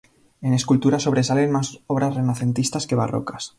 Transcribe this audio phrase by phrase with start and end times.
[0.41, 3.49] En escultura sobresalen más obras renacentistas que barrocas.